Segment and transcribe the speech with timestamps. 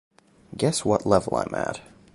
[0.57, 1.79] Guess what level I'm at?